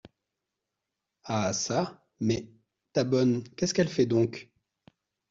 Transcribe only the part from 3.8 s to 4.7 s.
fait donc?